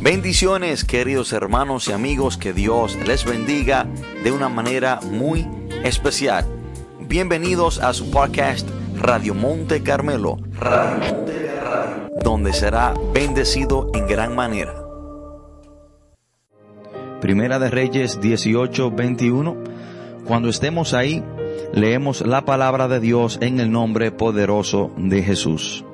[0.00, 3.86] Bendiciones queridos hermanos y amigos, que Dios les bendiga
[4.22, 5.48] de una manera muy
[5.84, 6.44] especial.
[7.00, 10.36] Bienvenidos a su podcast Radio Monte Carmelo,
[12.22, 14.74] donde será bendecido en gran manera.
[17.22, 19.56] Primera de Reyes 18, 21.
[20.26, 21.24] Cuando estemos ahí,
[21.72, 25.85] leemos la palabra de Dios en el nombre poderoso de Jesús.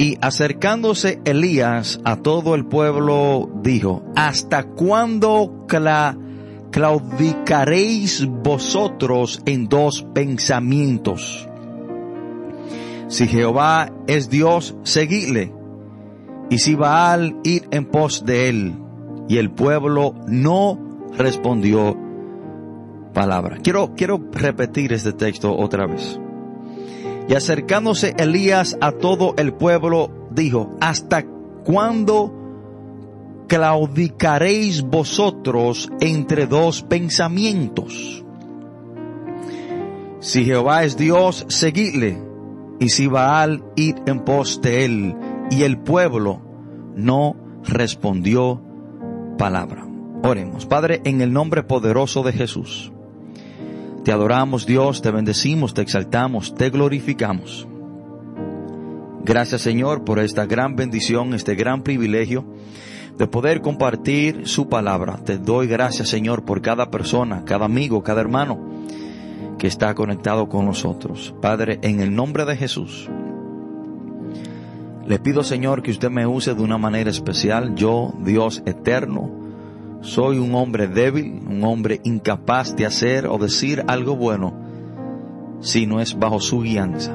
[0.00, 5.66] Y acercándose Elías a todo el pueblo, dijo, ¿hasta cuándo
[6.70, 11.46] claudicaréis vosotros en dos pensamientos?
[13.08, 15.52] Si Jehová es Dios, seguidle.
[16.48, 18.72] Y si Baal, ir en pos de él.
[19.28, 20.78] Y el pueblo no
[21.18, 21.94] respondió
[23.12, 23.58] palabra.
[23.62, 26.18] Quiero, quiero repetir este texto otra vez.
[27.30, 31.24] Y acercándose Elías a todo el pueblo, dijo, ¿hasta
[31.64, 32.34] cuándo
[33.46, 38.24] claudicaréis vosotros entre dos pensamientos?
[40.18, 42.20] Si Jehová es Dios, seguidle,
[42.80, 45.16] y si Baal, id en pos de él.
[45.52, 46.42] Y el pueblo
[46.96, 48.60] no respondió
[49.38, 49.86] palabra.
[50.24, 52.92] Oremos, Padre, en el nombre poderoso de Jesús.
[54.04, 57.68] Te adoramos Dios, te bendecimos, te exaltamos, te glorificamos.
[59.22, 62.44] Gracias Señor por esta gran bendición, este gran privilegio
[63.18, 65.18] de poder compartir su palabra.
[65.18, 68.58] Te doy gracias Señor por cada persona, cada amigo, cada hermano
[69.58, 71.34] que está conectado con nosotros.
[71.42, 73.10] Padre, en el nombre de Jesús,
[75.06, 79.39] le pido Señor que usted me use de una manera especial, yo, Dios eterno,
[80.00, 84.54] soy un hombre débil, un hombre incapaz de hacer o decir algo bueno
[85.60, 87.12] si no es bajo su guianza.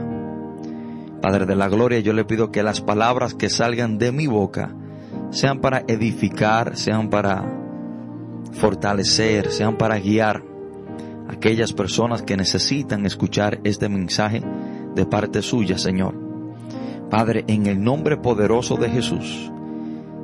[1.21, 4.75] Padre de la Gloria, yo le pido que las palabras que salgan de mi boca
[5.31, 7.43] sean para edificar, sean para
[8.51, 10.43] fortalecer, sean para guiar
[11.27, 14.43] aquellas personas que necesitan escuchar este mensaje
[14.93, 16.15] de parte suya, Señor.
[17.09, 19.51] Padre, en el nombre poderoso de Jesús,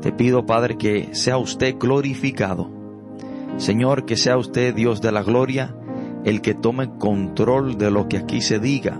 [0.01, 2.69] te pido, Padre, que sea usted glorificado.
[3.57, 5.75] Señor, que sea usted, Dios de la gloria,
[6.25, 9.00] el que tome control de lo que aquí se diga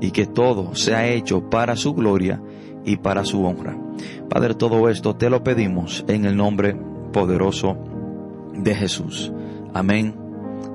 [0.00, 2.42] y que todo sea hecho para su gloria
[2.84, 3.76] y para su honra.
[4.28, 6.76] Padre, todo esto te lo pedimos en el nombre
[7.12, 7.76] poderoso
[8.54, 9.32] de Jesús.
[9.74, 10.14] Amén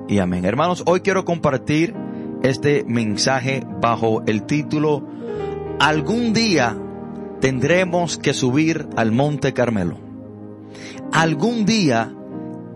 [0.08, 0.44] y amén.
[0.44, 1.94] Hermanos, hoy quiero compartir
[2.42, 5.06] este mensaje bajo el título
[5.80, 6.76] Algún día
[7.44, 9.98] tendremos que subir al monte Carmelo.
[11.12, 12.10] Algún día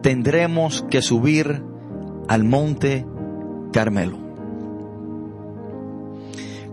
[0.03, 1.63] tendremos que subir
[2.29, 3.07] al monte
[3.73, 4.19] Carmelo.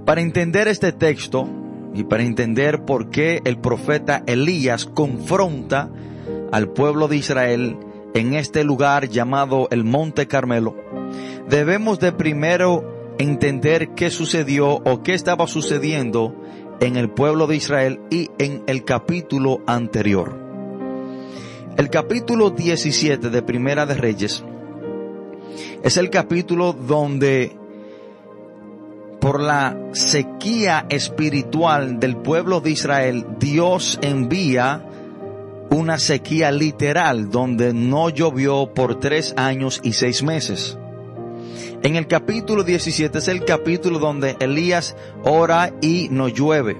[0.03, 1.47] Para entender este texto
[1.93, 5.89] y para entender por qué el profeta Elías confronta
[6.51, 7.77] al pueblo de Israel
[8.13, 10.75] en este lugar llamado el Monte Carmelo,
[11.47, 16.35] debemos de primero entender qué sucedió o qué estaba sucediendo
[16.79, 20.37] en el pueblo de Israel y en el capítulo anterior.
[21.77, 24.43] El capítulo 17 de Primera de Reyes
[25.83, 27.57] es el capítulo donde
[29.19, 34.85] por la sequía espiritual del pueblo de Israel, Dios envía
[35.71, 40.77] una sequía literal donde no llovió por tres años y seis meses.
[41.85, 46.75] En el capítulo 17 es el capítulo donde Elías ora y no llueve.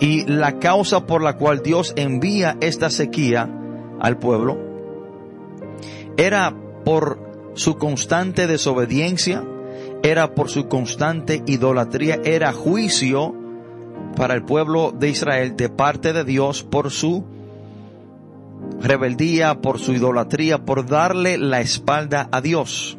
[0.00, 3.48] Y la causa por la cual Dios envía esta sequía
[4.00, 4.58] al pueblo
[6.16, 6.52] era
[6.84, 9.44] por su constante desobediencia,
[10.02, 13.32] era por su constante idolatría, era juicio
[14.16, 17.24] para el pueblo de Israel de parte de Dios por su
[18.80, 22.98] rebeldía, por su idolatría, por darle la espalda a Dios.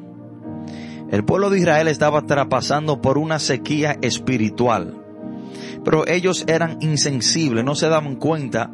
[1.13, 4.96] El pueblo de Israel estaba traspasando por una sequía espiritual,
[5.85, 8.72] pero ellos eran insensibles, no se daban cuenta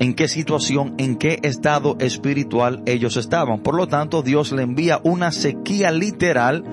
[0.00, 3.60] en qué situación, en qué estado espiritual ellos estaban.
[3.60, 6.64] Por lo tanto, Dios le envía una sequía literal,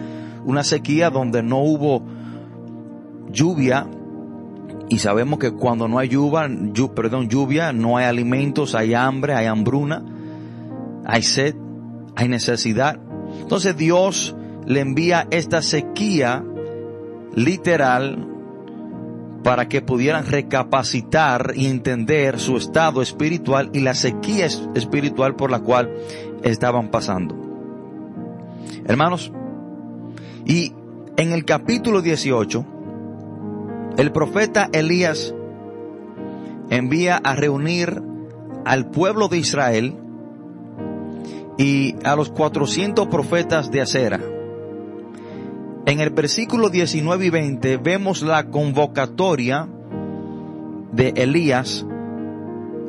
[0.45, 2.04] una sequía donde no hubo
[3.31, 3.88] lluvia,
[4.89, 6.50] y sabemos que cuando no hay lluvia,
[6.95, 10.04] perdón, lluvia, no hay alimentos, hay hambre, hay hambruna,
[11.06, 11.54] hay sed,
[12.16, 13.00] hay necesidad.
[13.42, 14.33] Entonces Dios
[14.68, 16.44] le envía esta sequía
[17.34, 18.28] literal
[19.44, 25.62] para que pudieran recapacitar y entender su estado espiritual y la sequía espiritual por la
[25.62, 25.94] cual
[26.44, 27.34] estaban pasando.
[28.86, 29.31] Hermanos,
[30.46, 30.74] y
[31.16, 32.66] en el capítulo 18,
[33.98, 35.34] el profeta Elías
[36.70, 38.02] envía a reunir
[38.66, 39.96] al pueblo de Israel
[41.58, 44.20] y a los 400 profetas de acera.
[45.88, 49.69] En el versículo 19 y 20 vemos la convocatoria
[50.92, 51.86] de Elías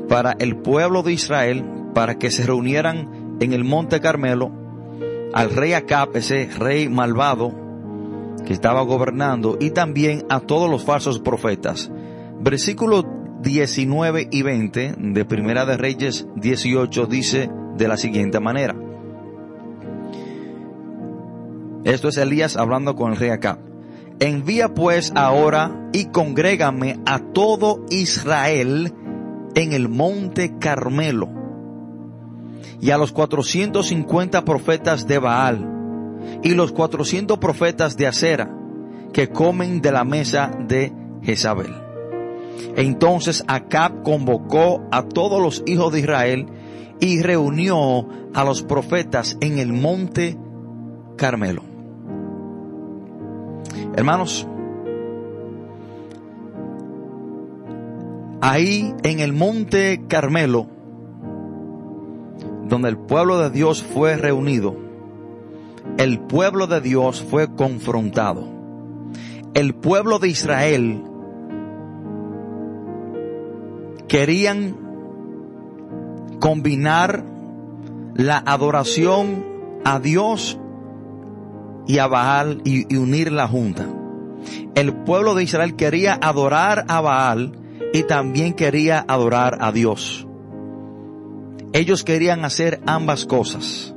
[0.09, 1.65] para el pueblo de Israel
[1.95, 4.51] para que se reunieran en el monte Carmelo
[5.33, 7.55] al rey Acab, ese rey malvado
[8.45, 11.93] que estaba gobernando, y también a todos los falsos profetas.
[12.41, 13.05] Versículo
[13.43, 18.88] 19 y 20 de Primera de Reyes 18 dice de la siguiente manera.
[21.89, 23.61] Esto es Elías hablando con el rey Acab.
[24.21, 28.93] Envía pues ahora y congrégame a todo Israel
[29.55, 31.31] en el monte Carmelo
[32.79, 35.67] y a los 450 profetas de Baal
[36.43, 38.55] y los 400 profetas de Acera
[39.15, 40.93] que comen de la mesa de
[41.23, 41.75] Jezabel.
[42.77, 46.49] Entonces Acab convocó a todos los hijos de Israel
[47.01, 50.37] y reunió a los profetas en el monte
[51.17, 51.68] Carmelo.
[53.99, 54.47] Hermanos,
[58.41, 60.69] ahí en el monte Carmelo,
[62.69, 64.77] donde el pueblo de Dios fue reunido,
[65.97, 68.47] el pueblo de Dios fue confrontado.
[69.55, 71.03] El pueblo de Israel
[74.07, 74.77] querían
[76.39, 77.25] combinar
[78.15, 79.45] la adoración
[79.85, 80.57] a Dios
[81.89, 83.89] y a Baal y, unir la junta.
[84.77, 87.59] El pueblo de Israel quería adorar a Baal
[87.93, 90.27] y también quería adorar a Dios.
[91.73, 93.95] Ellos querían hacer ambas cosas.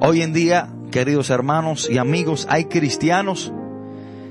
[0.00, 3.52] Hoy en día, queridos hermanos y amigos, hay cristianos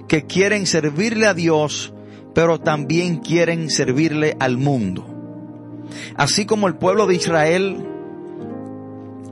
[0.08, 1.94] que quieren servirle a Dios,
[2.34, 5.06] pero también quieren servirle al mundo.
[6.16, 7.97] Así como el pueblo de Israel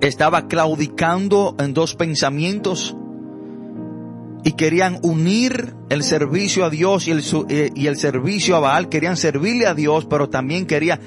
[0.02, 2.96] estaba claudicando en dos pensamientos
[4.44, 8.90] y querían unir el servicio a Dios y el, eh, y el servicio a Baal.
[8.90, 11.00] Querían servirle a Dios, pero también quería,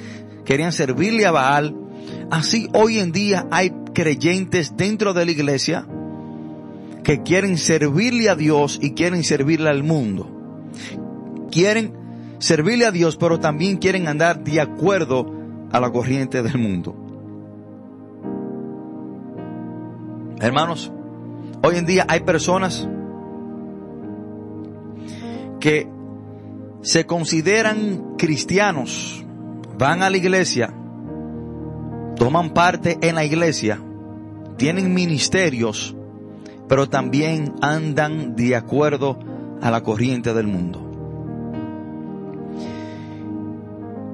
[0.44, 1.74] querían servirle a Baal.
[2.30, 5.86] Así hoy en día hay creyentes dentro de la iglesia
[7.04, 10.28] que quieren servirle a Dios y quieren servirle al mundo.
[11.50, 11.92] Quieren
[12.40, 15.32] servirle a Dios, pero también quieren andar de acuerdo
[15.70, 17.07] a la corriente del mundo.
[20.40, 20.92] Hermanos,
[21.64, 22.88] hoy en día hay personas
[25.58, 25.88] que
[26.82, 29.24] se consideran cristianos,
[29.76, 30.72] van a la iglesia,
[32.14, 33.80] toman parte en la iglesia,
[34.56, 35.96] tienen ministerios,
[36.68, 39.18] pero también andan de acuerdo
[39.60, 40.84] a la corriente del mundo.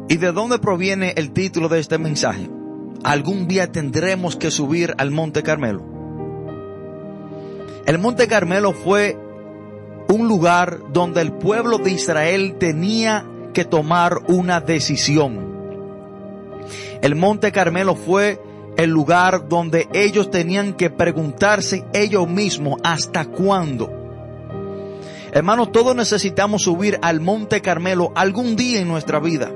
[0.08, 2.48] ¿Y de dónde proviene el título de este mensaje?
[3.02, 5.93] Algún día tendremos que subir al Monte Carmelo.
[7.86, 9.16] El Monte Carmelo fue
[10.08, 15.54] un lugar donde el pueblo de Israel tenía que tomar una decisión.
[17.02, 18.40] El Monte Carmelo fue
[18.78, 23.92] el lugar donde ellos tenían que preguntarse ellos mismos hasta cuándo.
[25.32, 29.50] Hermanos, todos necesitamos subir al Monte Carmelo algún día en nuestra vida.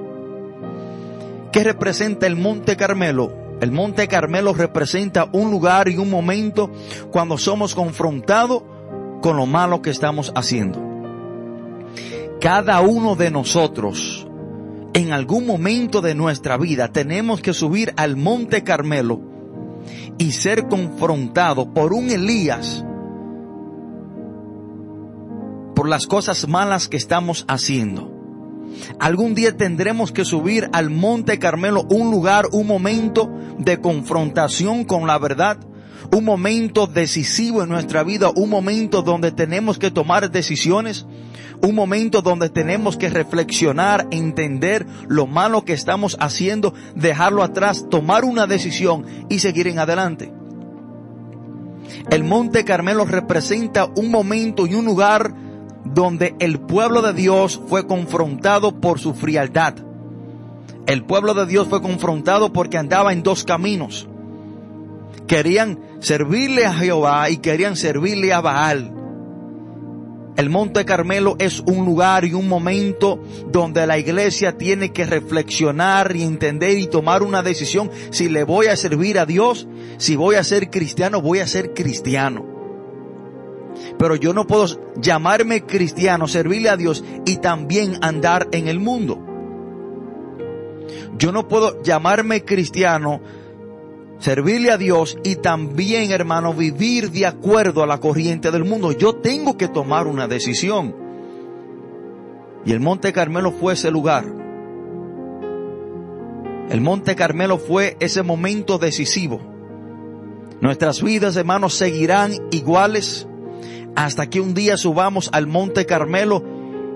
[1.51, 3.48] ¿Qué representa el Monte Carmelo?
[3.61, 6.71] El Monte Carmelo representa un lugar y un momento
[7.11, 8.63] cuando somos confrontados
[9.21, 10.81] con lo malo que estamos haciendo.
[12.41, 14.29] Cada uno de nosotros,
[14.95, 19.21] en algún momento de nuestra vida, tenemos que subir al Monte Carmelo
[20.19, 22.85] y ser confrontado por un Elías
[25.75, 28.18] por las cosas malas que estamos haciendo.
[28.99, 35.07] Algún día tendremos que subir al Monte Carmelo, un lugar, un momento de confrontación con
[35.07, 35.59] la verdad,
[36.13, 41.07] un momento decisivo en nuestra vida, un momento donde tenemos que tomar decisiones,
[41.63, 48.25] un momento donde tenemos que reflexionar, entender lo malo que estamos haciendo, dejarlo atrás, tomar
[48.25, 50.33] una decisión y seguir en adelante.
[52.11, 55.35] El Monte Carmelo representa un momento y un lugar
[55.85, 59.75] donde el pueblo de Dios fue confrontado por su frialdad.
[60.87, 64.09] El pueblo de Dios fue confrontado porque andaba en dos caminos.
[65.27, 68.95] Querían servirle a Jehová y querían servirle a Baal.
[70.39, 73.21] El Monte Carmelo es un lugar y un momento
[73.51, 78.69] donde la iglesia tiene que reflexionar y entender y tomar una decisión si le voy
[78.69, 79.67] a servir a Dios,
[79.97, 82.58] si voy a ser cristiano, voy a ser cristiano.
[83.99, 84.67] Pero yo no puedo
[85.01, 89.19] llamarme cristiano, servirle a Dios y también andar en el mundo.
[91.19, 93.21] Yo no puedo llamarme cristiano,
[94.19, 98.93] servirle a Dios y también, hermano, vivir de acuerdo a la corriente del mundo.
[98.93, 100.95] Yo tengo que tomar una decisión.
[102.65, 104.25] Y el Monte Carmelo fue ese lugar.
[106.71, 109.41] El Monte Carmelo fue ese momento decisivo.
[110.61, 113.28] Nuestras vidas, hermanos, seguirán iguales
[113.99, 116.45] hasta que un día subamos al Monte Carmelo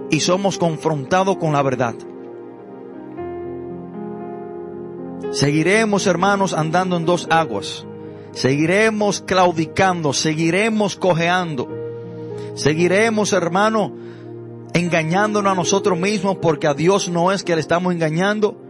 [0.08, 1.96] y somos confrontados con la verdad.
[5.32, 7.84] Seguiremos, hermanos, andando en dos aguas.
[8.30, 11.68] Seguiremos claudicando, seguiremos cojeando.
[12.54, 13.96] Seguiremos, hermano,
[14.72, 18.61] engañándonos a nosotros mismos porque a Dios no es que le estamos engañando.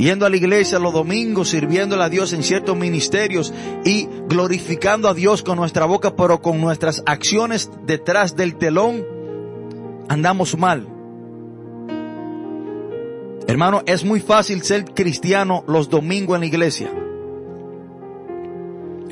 [0.00, 3.52] Yendo a la iglesia los domingos, sirviéndole a Dios en ciertos ministerios
[3.84, 9.04] y glorificando a Dios con nuestra boca, pero con nuestras acciones detrás del telón,
[10.08, 10.88] andamos mal.
[13.46, 16.90] Hermano, es muy fácil ser cristiano los domingos en la iglesia.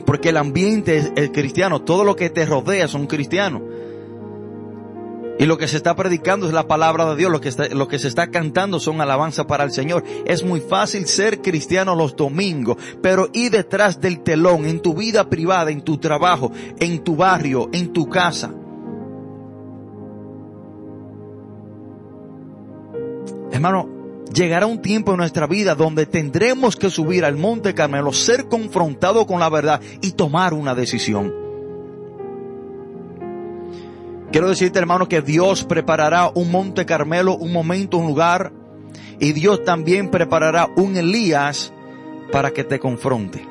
[0.07, 3.61] Porque el ambiente es, cristiano, todo lo que te rodea son cristianos.
[5.39, 8.01] Y lo que se está predicando es la palabra de Dios, lo que, lo que
[8.01, 10.03] se está cantando son alabanza para el Señor.
[10.27, 15.31] Es muy fácil ser cristiano los domingos, pero y detrás del telón, en tu vida
[15.31, 18.53] privada, en tu trabajo, en tu barrio, en tu casa.
[23.53, 23.89] Hermano,
[24.35, 29.25] llegará un tiempo en nuestra vida donde tendremos que subir al monte Carmelo, ser confrontado
[29.25, 31.48] con la verdad y tomar una decisión.
[34.31, 38.53] Quiero decirte, hermano, que Dios preparará un monte Carmelo, un momento, un lugar,
[39.19, 41.73] y Dios también preparará un Elías
[42.31, 43.47] para que te confronte.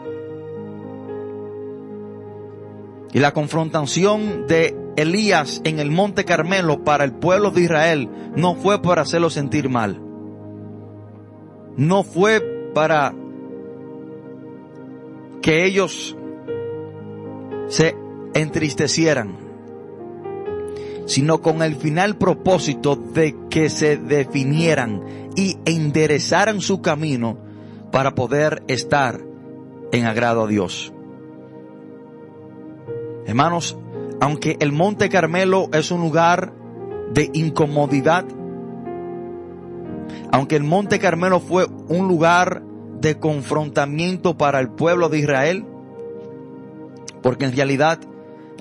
[3.13, 8.55] Y la confrontación de Elías en el monte Carmelo para el pueblo de Israel no
[8.55, 10.01] fue para hacerlo sentir mal
[11.77, 12.41] no fue
[12.73, 13.13] para
[15.41, 16.17] que ellos
[17.67, 17.95] se
[18.33, 19.37] entristecieran,
[21.07, 27.37] sino con el final propósito de que se definieran y enderezaran su camino
[27.91, 29.19] para poder estar
[29.91, 30.93] en agrado a Dios.
[33.25, 33.77] Hermanos,
[34.19, 36.53] aunque el Monte Carmelo es un lugar
[37.13, 38.25] de incomodidad,
[40.31, 42.63] aunque el Monte Carmelo fue un lugar
[42.99, 45.65] de confrontamiento para el pueblo de Israel,
[47.21, 47.99] porque en realidad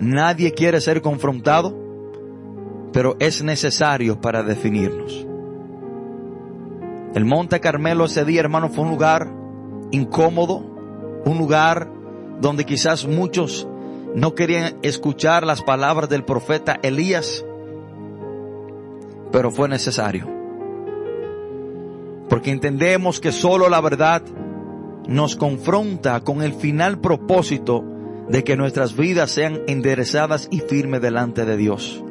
[0.01, 1.86] nadie quiere ser confrontado,
[2.97, 5.27] pero es necesario para definirnos.
[7.15, 9.31] El Monte Carmelo ese día, hermano, fue un lugar
[9.91, 10.65] incómodo,
[11.27, 11.93] un lugar
[12.41, 13.69] donde quizás muchos
[14.15, 17.45] no querían escuchar las palabras del profeta Elías,
[19.31, 20.27] pero fue necesario.
[22.31, 24.23] Porque entendemos que solo la verdad
[25.07, 27.85] nos confronta con el final propósito
[28.31, 32.03] de que nuestras vidas sean enderezadas y firmes delante de Dios.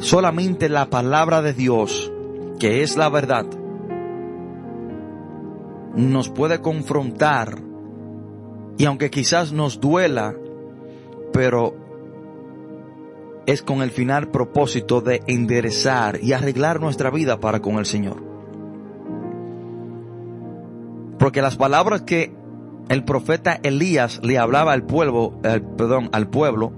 [0.00, 2.10] Solamente la palabra de Dios,
[2.58, 3.44] que es la verdad,
[5.94, 7.58] nos puede confrontar
[8.78, 10.34] y aunque quizás nos duela,
[11.34, 11.74] pero
[13.44, 18.22] es con el final propósito de enderezar y arreglar nuestra vida para con el Señor.
[21.18, 22.32] Porque las palabras que
[22.88, 25.34] el profeta Elías le hablaba al pueblo,
[25.76, 26.72] perdón, al pueblo,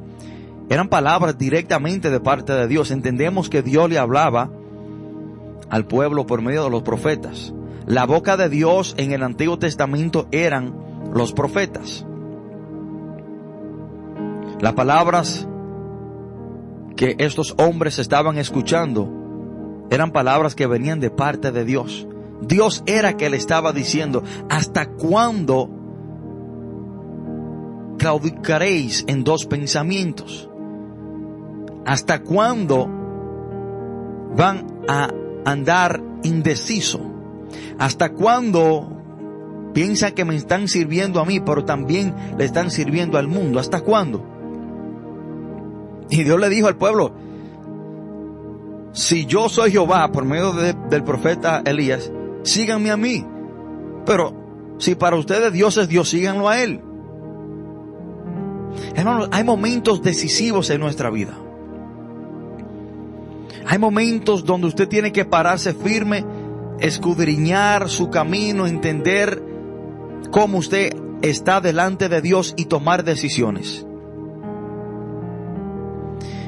[0.69, 2.91] eran palabras directamente de parte de Dios.
[2.91, 4.51] Entendemos que Dios le hablaba
[5.71, 7.53] al pueblo por medio de los profetas.
[7.87, 10.75] La boca de Dios en el Antiguo Testamento eran
[11.13, 12.07] los profetas.
[14.61, 15.49] Las palabras
[16.97, 19.09] que estos hombres estaban escuchando
[19.91, 22.07] eran palabras que venían de parte de Dios.
[22.41, 25.69] Dios era que le estaba diciendo, ¿hasta cuándo
[27.99, 30.49] claudicaréis en dos pensamientos?
[31.85, 32.89] ¿Hasta cuándo
[34.37, 35.09] van a
[35.45, 37.01] andar indeciso?
[37.79, 43.29] ¿Hasta cuándo piensan que me están sirviendo a mí, pero también le están sirviendo al
[43.29, 43.59] mundo?
[43.59, 44.25] ¿Hasta cuándo?
[46.11, 47.15] Y Dios le dijo al pueblo,
[48.93, 52.13] si yo soy Jehová por medio del profeta Elías,
[52.43, 53.27] síganme a mí.
[54.05, 54.35] Pero
[54.79, 56.81] si para ustedes Dios es Dios, síganlo a Él.
[58.95, 61.35] Hermanos, hay momentos decisivos en nuestra vida.
[63.67, 66.25] Hay momentos donde usted tiene que pararse firme,
[66.81, 69.43] escudriñar su camino, entender
[70.31, 70.93] cómo usted
[71.23, 73.87] está delante de Dios y tomar decisiones.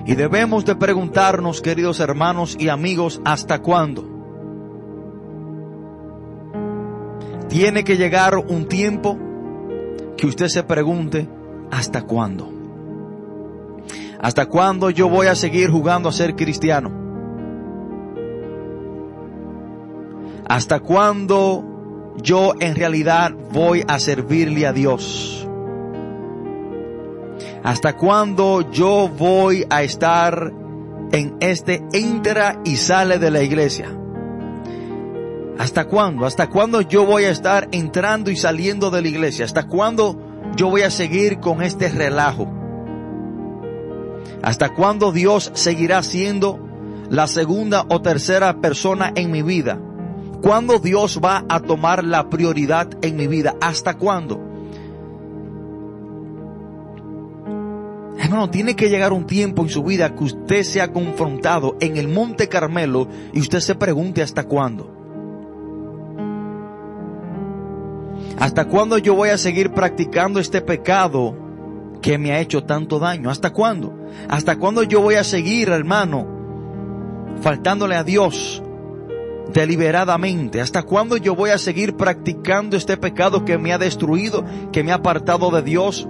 [0.07, 4.05] Y debemos de preguntarnos, queridos hermanos y amigos, ¿hasta cuándo?
[7.49, 9.17] Tiene que llegar un tiempo
[10.17, 11.29] que usted se pregunte,
[11.71, 12.51] ¿hasta cuándo?
[14.21, 17.04] ¿Hasta cuándo yo voy a seguir jugando a ser cristiano?
[20.47, 21.65] ¿Hasta cuándo
[22.23, 25.49] yo en realidad voy a servirle a Dios?
[27.63, 30.53] ¿Hasta cuándo yo voy a estar
[31.13, 33.89] en este entra y sale de la iglesia?
[35.59, 36.27] ¿Hasta cuándo?
[36.27, 39.47] ¿Hasta cuándo yo voy a estar entrando y saliendo de la iglesia?
[39.47, 40.19] ¿Hasta cuándo
[40.57, 42.53] yo voy a seguir con este relajo?
[44.43, 46.59] ¿Hasta cuándo Dios seguirá siendo
[47.09, 49.79] la segunda o tercera persona en mi vida?
[50.45, 53.57] ¿Cuándo Dios va a tomar la prioridad en mi vida?
[53.63, 54.39] ¿Hasta cuándo?
[58.19, 62.09] Hermano, tiene que llegar un tiempo en su vida que usted sea confrontado en el
[62.09, 64.95] Monte Carmelo y usted se pregunte hasta cuándo.
[68.39, 71.35] ¿Hasta cuándo yo voy a seguir practicando este pecado
[72.03, 73.31] que me ha hecho tanto daño?
[73.31, 73.95] ¿Hasta cuándo?
[74.29, 76.27] ¿Hasta cuándo yo voy a seguir, hermano,
[77.41, 78.63] faltándole a Dios
[79.53, 80.61] deliberadamente?
[80.61, 84.93] ¿Hasta cuándo yo voy a seguir practicando este pecado que me ha destruido, que me
[84.93, 86.09] ha apartado de Dios?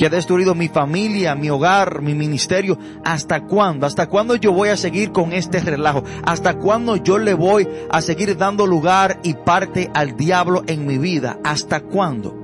[0.00, 2.78] que ha destruido mi familia, mi hogar, mi ministerio.
[3.04, 3.86] ¿Hasta cuándo?
[3.86, 6.04] ¿Hasta cuándo yo voy a seguir con este relajo?
[6.24, 10.96] ¿Hasta cuándo yo le voy a seguir dando lugar y parte al diablo en mi
[10.96, 11.38] vida?
[11.44, 12.34] ¿Hasta cuándo?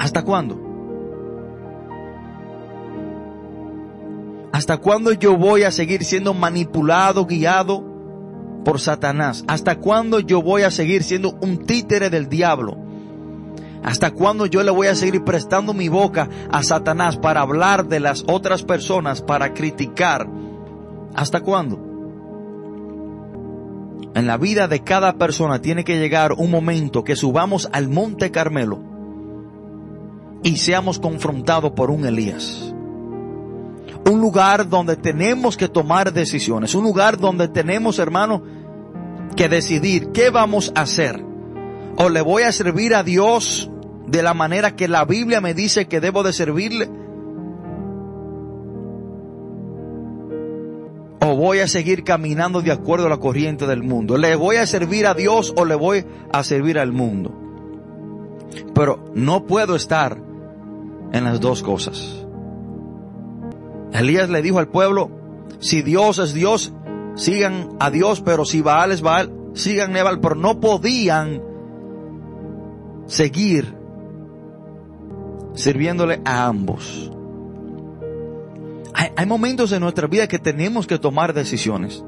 [0.00, 0.63] ¿Hasta cuándo?
[4.54, 7.84] ¿Hasta cuándo yo voy a seguir siendo manipulado, guiado
[8.64, 9.44] por Satanás?
[9.48, 12.76] ¿Hasta cuándo yo voy a seguir siendo un títere del diablo?
[13.82, 17.98] ¿Hasta cuándo yo le voy a seguir prestando mi boca a Satanás para hablar de
[17.98, 20.28] las otras personas, para criticar?
[21.16, 21.80] ¿Hasta cuándo?
[24.14, 28.30] En la vida de cada persona tiene que llegar un momento que subamos al monte
[28.30, 28.78] Carmelo
[30.44, 32.73] y seamos confrontados por un Elías.
[34.10, 38.42] Un lugar donde tenemos que tomar decisiones, un lugar donde tenemos, hermano,
[39.34, 41.24] que decidir qué vamos a hacer.
[41.96, 43.70] O le voy a servir a Dios
[44.06, 46.88] de la manera que la Biblia me dice que debo de servirle?
[51.20, 54.18] ¿O voy a seguir caminando de acuerdo a la corriente del mundo?
[54.18, 57.34] ¿Le voy a servir a Dios o le voy a servir al mundo?
[58.74, 60.18] Pero no puedo estar
[61.12, 62.23] en las dos cosas.
[63.94, 65.10] Elías le dijo al pueblo,
[65.60, 66.72] si Dios es Dios,
[67.14, 71.40] sigan a Dios, pero si Baal es Baal, sigan a Baal, pero no podían
[73.06, 73.72] seguir
[75.54, 77.12] sirviéndole a ambos.
[79.16, 82.04] Hay, momentos en nuestra vida que tenemos que tomar decisiones.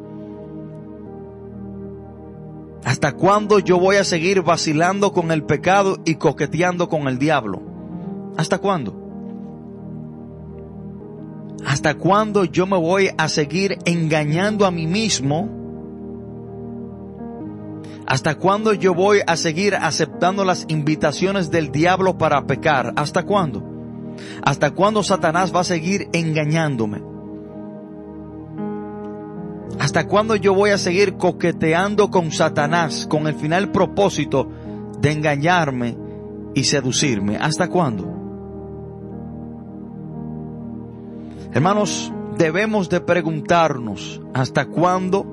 [2.85, 7.63] ¿Hasta cuándo yo voy a seguir vacilando con el pecado y coqueteando con el diablo?
[8.37, 9.06] ¿Hasta cuándo?
[11.65, 15.49] ¿Hasta cuándo yo me voy a seguir engañando a mí mismo?
[18.07, 22.93] ¿Hasta cuándo yo voy a seguir aceptando las invitaciones del diablo para pecar?
[22.97, 23.65] ¿Hasta cuándo?
[24.43, 27.03] ¿Hasta cuándo Satanás va a seguir engañándome?
[29.79, 34.49] ¿Hasta cuándo yo voy a seguir coqueteando con Satanás con el final propósito
[35.01, 35.97] de engañarme
[36.55, 37.37] y seducirme?
[37.37, 38.26] ¿Hasta cuándo?
[41.57, 45.25] Hermanos, debemos de preguntarnos hasta cuándo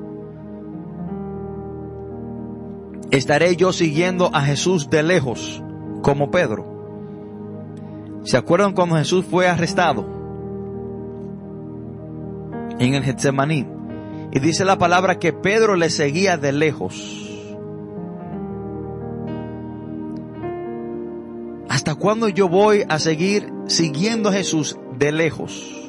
[3.12, 5.62] estaré yo siguiendo a Jesús de lejos,
[6.02, 8.22] como Pedro.
[8.24, 10.06] ¿Se acuerdan cuando Jesús fue arrestado?
[12.80, 13.68] En el Getsemaní.
[14.32, 17.30] Y dice la palabra que Pedro le seguía de lejos.
[21.68, 25.83] ¿Hasta cuándo yo voy a seguir siguiendo a Jesús de lejos?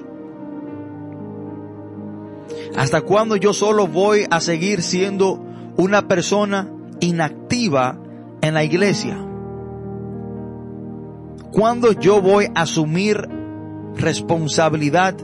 [2.77, 5.41] ¿Hasta cuándo yo solo voy a seguir siendo
[5.77, 6.69] una persona
[7.01, 7.99] inactiva
[8.41, 9.17] en la iglesia?
[11.53, 13.29] ¿Cuándo yo voy a asumir
[13.95, 15.15] responsabilidad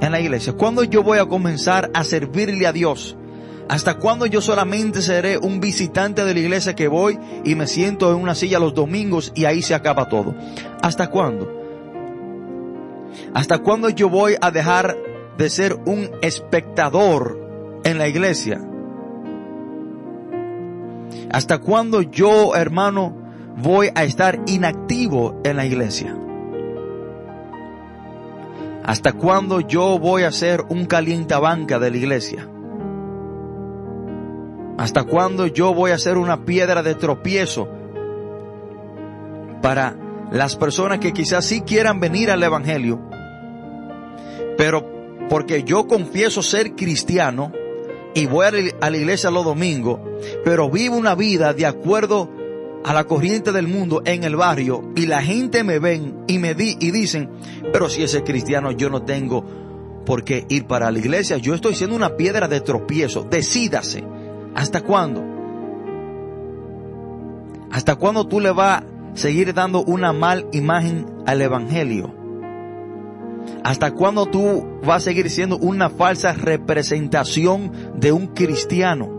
[0.00, 0.54] en la iglesia?
[0.54, 3.16] ¿Cuándo yo voy a comenzar a servirle a Dios?
[3.68, 8.10] ¿Hasta cuándo yo solamente seré un visitante de la iglesia que voy y me siento
[8.10, 10.34] en una silla los domingos y ahí se acaba todo?
[10.82, 11.57] ¿Hasta cuándo?
[13.34, 14.96] ¿Hasta cuándo yo voy a dejar
[15.36, 18.60] de ser un espectador en la iglesia?
[21.30, 23.14] ¿Hasta cuándo yo, hermano,
[23.56, 26.16] voy a estar inactivo en la iglesia?
[28.84, 32.48] ¿Hasta cuándo yo voy a ser un calientabanca de la iglesia?
[34.78, 37.68] ¿Hasta cuándo yo voy a ser una piedra de tropiezo
[39.60, 39.94] para
[40.30, 43.00] las personas que quizás sí quieran venir al Evangelio,
[44.56, 47.52] pero porque yo confieso ser cristiano
[48.14, 48.46] y voy
[48.80, 50.00] a la iglesia los domingos,
[50.44, 52.30] pero vivo una vida de acuerdo
[52.84, 56.54] a la corriente del mundo en el barrio y la gente me ven y me
[56.54, 57.30] di y dicen,
[57.72, 59.44] pero si ese cristiano yo no tengo
[60.04, 64.04] por qué ir para la iglesia, yo estoy siendo una piedra de tropiezo, decídase,
[64.54, 65.22] ¿hasta cuándo?
[67.70, 68.82] ¿Hasta cuándo tú le vas
[69.18, 72.14] seguir dando una mal imagen al evangelio?
[73.64, 79.10] ¿Hasta cuándo tú vas a seguir siendo una falsa representación de un cristiano?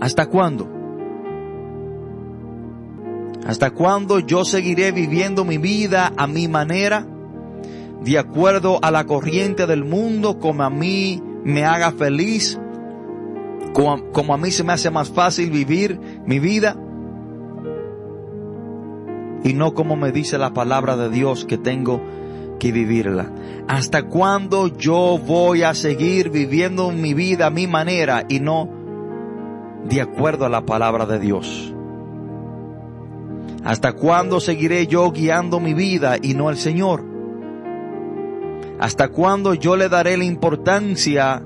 [0.00, 0.68] ¿Hasta cuándo?
[3.46, 7.06] ¿Hasta cuándo yo seguiré viviendo mi vida a mi manera,
[8.02, 12.58] de acuerdo a la corriente del mundo, como a mí me haga feliz,
[13.72, 16.76] como, a mí se me hace más fácil vivir mi vida?
[19.42, 22.00] Y no como me dice la palabra de Dios que tengo
[22.58, 23.32] que vivirla.
[23.66, 28.68] ¿Hasta cuándo yo voy a seguir viviendo mi vida a mi manera y no
[29.88, 31.74] de acuerdo a la palabra de Dios?
[33.64, 37.04] ¿Hasta cuándo seguiré yo guiando mi vida y no el Señor?
[38.78, 41.42] ¿Hasta cuándo yo le daré la importancia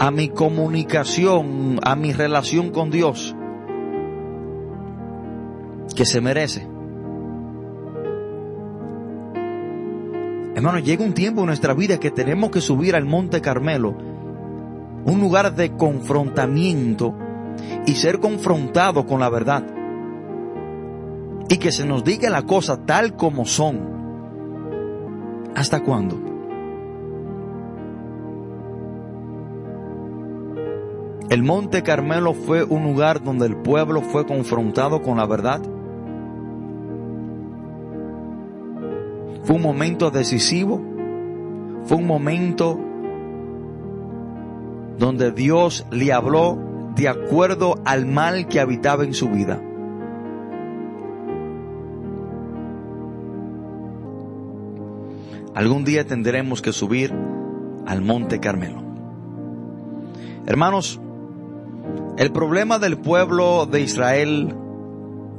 [0.00, 3.34] a mi comunicación, a mi relación con Dios
[5.98, 6.60] que se merece?
[10.54, 13.96] Hermano, llega un tiempo en nuestra vida que tenemos que subir al Monte Carmelo,
[15.04, 17.16] un lugar de confrontamiento
[17.84, 19.64] y ser confrontado con la verdad
[21.48, 23.80] y que se nos diga la cosa tal como son.
[25.56, 26.16] ¿Hasta cuándo?
[31.28, 35.60] El Monte Carmelo fue un lugar donde el pueblo fue confrontado con la verdad.
[39.44, 40.80] Fue un momento decisivo.
[41.84, 42.78] Fue un momento
[44.98, 46.58] donde Dios le habló
[46.94, 49.62] de acuerdo al mal que habitaba en su vida.
[55.54, 57.12] Algún día tendremos que subir
[57.86, 58.82] al monte Carmelo.
[60.46, 61.00] Hermanos,
[62.16, 64.54] el problema del pueblo de Israel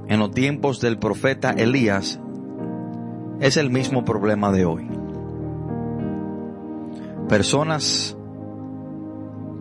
[0.07, 2.19] en los tiempos del profeta Elías
[3.39, 4.87] es el mismo problema de hoy.
[7.27, 8.17] Personas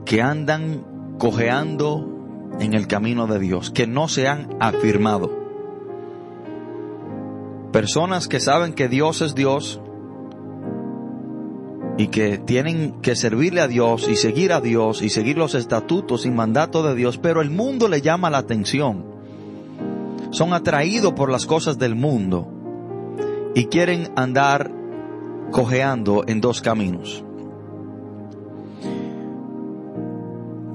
[0.05, 0.85] que andan
[1.19, 5.31] cojeando en el camino de Dios, que no se han afirmado.
[7.73, 9.81] Personas que saben que Dios es Dios,
[11.99, 16.27] y que tienen que servirle a Dios y seguir a Dios y seguir los estatutos
[16.27, 19.05] y mandatos de Dios, pero el mundo le llama la atención.
[20.31, 22.58] Son atraídos por las cosas del mundo
[23.55, 24.71] y quieren andar
[25.51, 27.25] cojeando en dos caminos.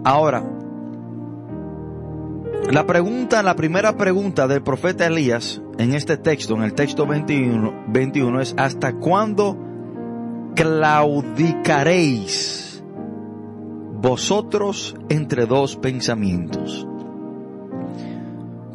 [0.03, 0.43] Ahora,
[2.71, 7.85] la pregunta, la primera pregunta del profeta Elías en este texto, en el texto 21,
[7.87, 9.57] 21 es ¿hasta cuándo
[10.55, 12.83] claudicaréis
[14.01, 16.87] vosotros entre dos pensamientos.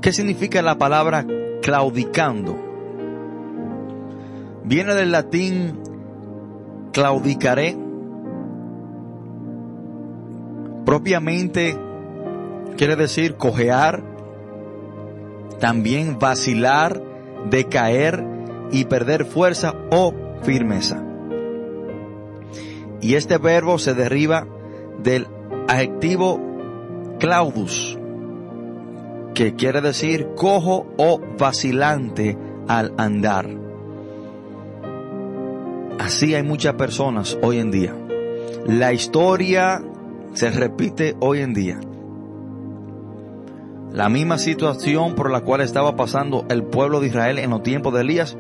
[0.01, 1.27] ¿Qué significa la palabra
[1.61, 2.68] claudicando?
[4.69, 5.81] Viene del latín
[6.93, 7.75] claudicaré.
[10.85, 11.75] Propiamente
[12.77, 14.05] quiere decir cojear,
[15.59, 17.03] también vacilar,
[17.49, 18.23] decaer
[18.71, 21.03] y perder fuerza o firmeza.
[23.01, 24.47] Y este verbo se deriva
[25.03, 25.29] del
[25.67, 26.43] adjetivo
[27.19, 27.99] claudus,
[29.33, 32.37] que quiere decir cojo o vacilante
[32.69, 33.68] al andar.
[35.99, 37.95] Así hay muchas personas hoy en día.
[38.67, 39.83] La historia
[40.33, 41.81] se repite hoy en día.
[43.93, 47.95] La misma situación por la cual estaba pasando el pueblo de Israel en los tiempos
[47.95, 48.37] de Elías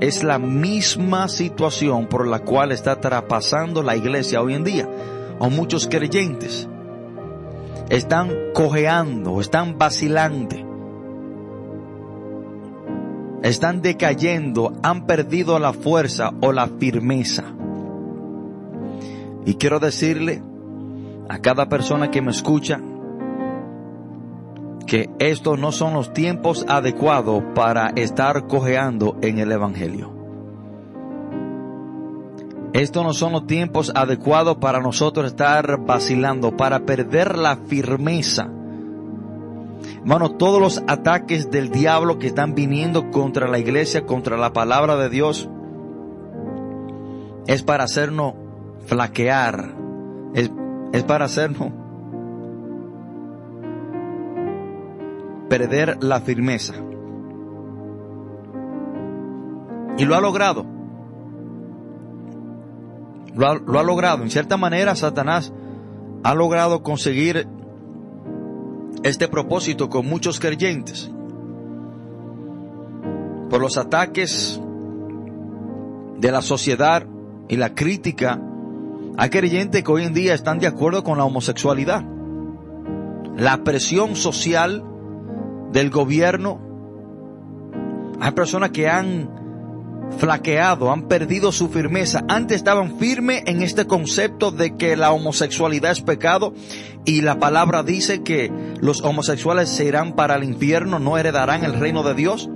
[0.00, 4.88] es la misma situación por la cual está traspasando la iglesia hoy en día.
[5.38, 6.68] O muchos creyentes
[7.88, 10.56] están cojeando, están vacilando,
[13.42, 17.44] están decayendo, han perdido la fuerza o la firmeza.
[19.46, 20.42] Y quiero decirle
[21.28, 22.80] a cada persona que me escucha
[24.86, 30.12] que estos no son los tiempos adecuados para estar cojeando en el Evangelio.
[32.72, 38.50] Estos no son los tiempos adecuados para nosotros estar vacilando, para perder la firmeza.
[40.00, 44.96] Hermano, todos los ataques del diablo que están viniendo contra la iglesia, contra la palabra
[44.96, 45.48] de Dios,
[47.46, 48.34] es para hacernos
[48.86, 49.74] flaquear,
[50.34, 50.50] es,
[50.92, 51.72] es para hacernos
[55.48, 56.74] perder la firmeza.
[59.98, 60.64] Y lo ha logrado.
[63.34, 64.22] Lo ha, lo ha, logrado.
[64.22, 65.52] En cierta manera, Satanás
[66.22, 67.46] ha logrado conseguir
[69.02, 71.10] este propósito con muchos creyentes.
[73.48, 74.60] Por los ataques
[76.18, 77.06] de la sociedad
[77.48, 78.40] y la crítica,
[79.16, 82.04] hay creyentes que hoy en día están de acuerdo con la homosexualidad.
[83.36, 84.84] La presión social
[85.72, 86.60] del gobierno.
[88.20, 89.39] Hay personas que han
[90.18, 92.24] flaqueado, han perdido su firmeza.
[92.28, 96.54] Antes estaban firmes en este concepto de que la homosexualidad es pecado
[97.04, 101.74] y la palabra dice que los homosexuales se irán para el infierno, no heredarán el
[101.74, 102.48] reino de Dios.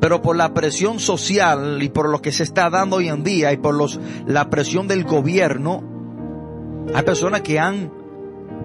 [0.00, 3.52] Pero por la presión social y por lo que se está dando hoy en día
[3.52, 5.84] y por los, la presión del gobierno,
[6.94, 7.92] hay personas que han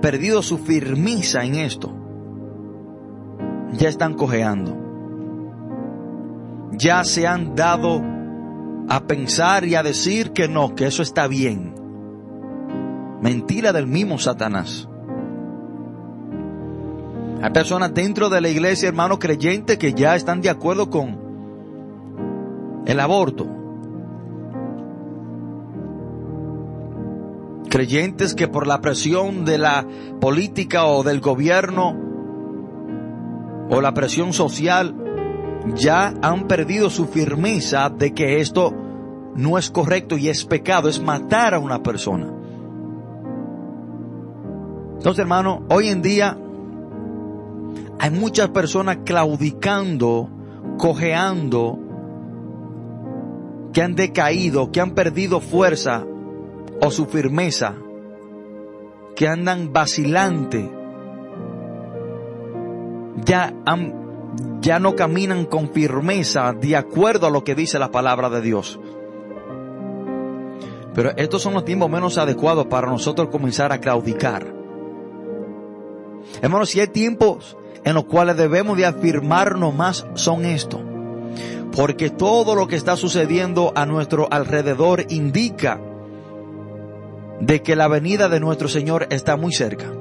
[0.02, 1.96] perdido su firmeza en esto
[3.78, 4.85] ya están cojeando.
[6.78, 8.02] Ya se han dado
[8.88, 11.74] a pensar y a decir que no, que eso está bien.
[13.22, 14.88] Mentira del mismo Satanás.
[17.42, 21.26] Hay personas dentro de la iglesia, hermanos creyentes, que ya están de acuerdo con
[22.86, 23.48] el aborto.
[27.70, 29.86] Creyentes que por la presión de la
[30.22, 31.96] política o del gobierno
[33.70, 35.05] o la presión social
[35.73, 38.73] ya han perdido su firmeza de que esto
[39.36, 42.32] no es correcto y es pecado, es matar a una persona.
[44.97, 46.38] Entonces, hermano, hoy en día
[47.99, 50.30] hay muchas personas claudicando,
[50.78, 51.80] cojeando,
[53.73, 56.06] que han decaído, que han perdido fuerza
[56.82, 57.75] o su firmeza,
[59.15, 60.71] que andan vacilante,
[63.25, 63.54] ya,
[64.62, 68.80] ya no caminan con firmeza de acuerdo a lo que dice la palabra de Dios.
[70.93, 74.52] Pero estos son los tiempos menos adecuados para nosotros comenzar a claudicar.
[76.41, 80.82] Hermanos, si hay tiempos en los cuales debemos de afirmarnos más, son estos.
[81.76, 85.80] Porque todo lo que está sucediendo a nuestro alrededor indica
[87.41, 89.91] de que la venida de nuestro Señor está muy cerca.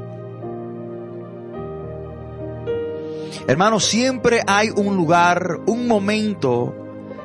[3.47, 6.75] Hermanos, siempre hay un lugar, un momento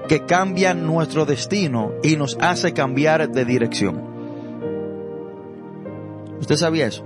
[0.08, 4.02] que cambia nuestro destino y nos hace cambiar de dirección.
[6.40, 7.06] ¿Usted sabía eso?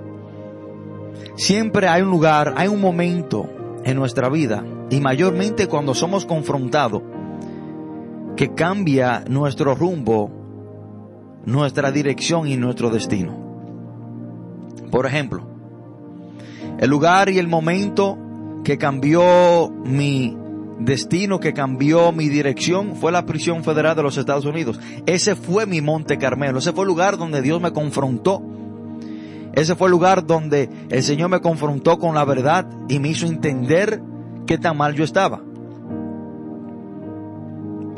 [1.36, 3.50] Siempre hay un lugar, hay un momento
[3.84, 7.02] en nuestra vida y mayormente cuando somos confrontados
[8.36, 10.32] que cambia nuestro rumbo,
[11.46, 13.36] nuestra dirección y nuestro destino.
[14.90, 15.46] Por ejemplo,
[16.80, 18.18] el lugar y el momento
[18.64, 20.38] que cambió mi
[20.80, 24.80] destino, que cambió mi dirección, fue la prisión federal de los Estados Unidos.
[25.06, 28.42] Ese fue mi Monte Carmelo, ese fue el lugar donde Dios me confrontó.
[29.54, 33.28] Ese fue el lugar donde el Señor me confrontó con la verdad y me hizo
[33.28, 34.02] entender
[34.48, 35.42] qué tan mal yo estaba.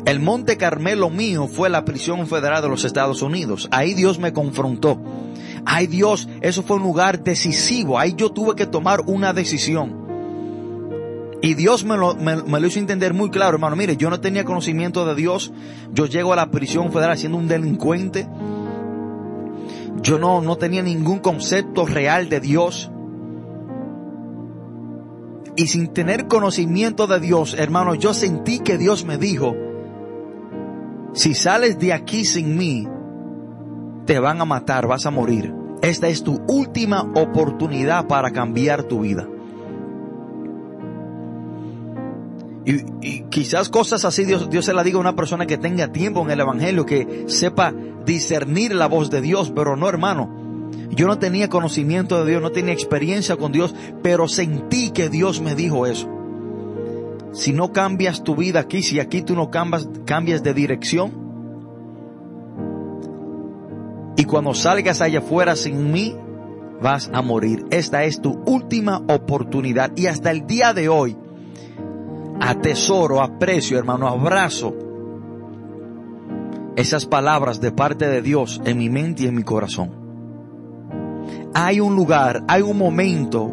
[0.06, 3.68] El Monte Carmelo mío fue la prisión federal de los Estados Unidos.
[3.72, 5.00] Ahí Dios me confrontó.
[5.66, 7.98] Ay Dios, eso fue un lugar decisivo.
[7.98, 10.05] Ahí yo tuve que tomar una decisión.
[11.42, 13.76] Y Dios me lo, me, lo, hizo entender muy claro, hermano.
[13.76, 15.52] Mire, yo no tenía conocimiento de Dios.
[15.94, 18.28] Yo llego a la prisión federal siendo un delincuente.
[20.02, 22.92] Yo no, no tenía ningún concepto real de Dios.
[25.56, 29.56] Y sin tener conocimiento de Dios, hermano, yo sentí que Dios me dijo,
[31.14, 32.88] si sales de aquí sin mí,
[34.06, 35.54] te van a matar, vas a morir.
[35.82, 39.28] Esta es tu última oportunidad para cambiar tu vida.
[42.66, 46.24] Y, quizás cosas así Dios, Dios se la diga a una persona que tenga tiempo
[46.24, 47.74] en el Evangelio, que sepa
[48.06, 50.72] discernir la voz de Dios, pero no hermano.
[50.90, 55.42] Yo no tenía conocimiento de Dios, no tenía experiencia con Dios, pero sentí que Dios
[55.42, 56.10] me dijo eso.
[57.34, 61.26] Si no cambias tu vida aquí, si aquí tú no cambias, cambias de dirección,
[64.18, 66.16] y cuando salgas allá afuera sin mí,
[66.82, 67.66] vas a morir.
[67.70, 69.92] Esta es tu última oportunidad.
[69.98, 71.18] Y hasta el día de hoy,
[72.40, 74.76] atesoro, aprecio, hermano, abrazo
[76.76, 79.92] esas palabras de parte de Dios en mi mente y en mi corazón.
[81.54, 83.50] Hay un lugar, hay un momento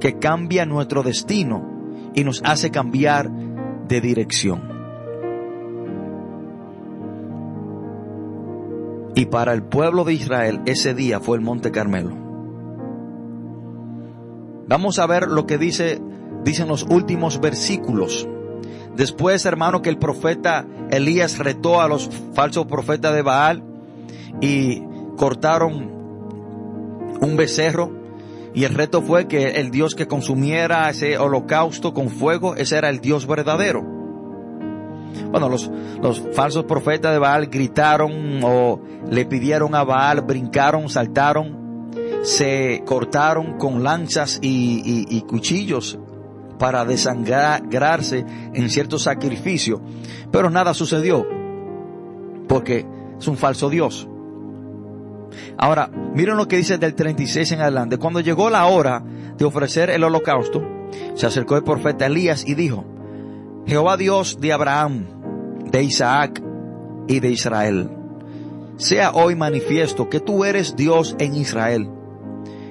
[0.00, 3.30] que cambia nuestro destino y nos hace cambiar
[3.88, 4.72] de dirección.
[9.14, 12.16] Y para el pueblo de Israel ese día fue el Monte Carmelo.
[14.68, 16.00] Vamos a ver lo que dice,
[16.44, 18.26] dicen los últimos versículos.
[18.96, 23.62] Después, hermano, que el profeta Elías retó a los falsos profetas de Baal
[24.40, 24.82] y
[25.16, 25.90] cortaron
[27.20, 27.90] un becerro.
[28.54, 32.90] Y el reto fue que el Dios que consumiera ese holocausto con fuego, ese era
[32.90, 33.82] el Dios verdadero.
[35.30, 35.70] Bueno, los,
[36.32, 41.90] falsos profetas de Baal gritaron o le pidieron a Baal, brincaron, saltaron,
[42.22, 45.98] se cortaron con lanzas y cuchillos
[46.58, 49.80] para desangrarse en cierto sacrificio.
[50.30, 51.26] Pero nada sucedió
[52.48, 52.86] porque
[53.18, 54.08] es un falso Dios.
[55.56, 57.98] Ahora, miren lo que dice del 36 en adelante.
[57.98, 59.02] Cuando llegó la hora
[59.36, 60.62] de ofrecer el holocausto,
[61.14, 62.84] se acercó el profeta Elías y dijo,
[63.66, 65.06] Jehová Dios de Abraham,
[65.70, 66.42] de Isaac
[67.08, 67.90] y de Israel,
[68.76, 71.88] sea hoy manifiesto que tú eres Dios en Israel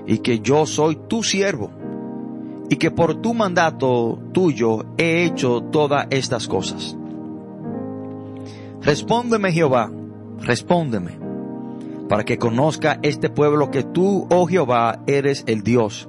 [0.05, 1.71] y que yo soy tu siervo
[2.71, 6.95] y que por tu mandato tuyo he hecho todas estas cosas.
[8.81, 9.91] Respóndeme Jehová,
[10.39, 11.19] respóndeme,
[12.07, 16.07] para que conozca este pueblo que tú, oh Jehová, eres el Dios,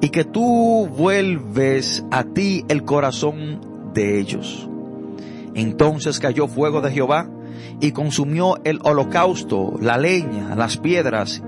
[0.00, 3.60] y que tú vuelves a ti el corazón
[3.94, 4.68] de ellos.
[5.54, 7.30] Entonces cayó fuego de Jehová
[7.80, 11.40] y consumió el holocausto, la leña, las piedras